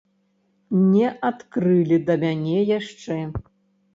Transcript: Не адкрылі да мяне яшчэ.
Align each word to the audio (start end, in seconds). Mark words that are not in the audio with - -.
Не 0.93 1.07
адкрылі 1.29 1.97
да 2.07 2.17
мяне 2.23 2.57
яшчэ. 2.79 3.19